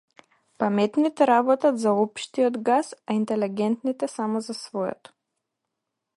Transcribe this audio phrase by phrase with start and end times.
[0.61, 5.15] Паметните работат за општиот газ, а интелегентните само за својот.